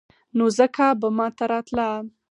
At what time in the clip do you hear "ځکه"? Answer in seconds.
0.57-0.85